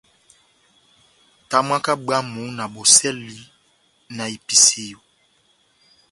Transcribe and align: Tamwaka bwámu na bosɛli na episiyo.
Tamwaka 1.49 1.91
bwámu 2.05 2.43
na 2.57 2.65
bosɛli 2.73 3.37
na 4.15 4.23
episiyo. 4.35 4.99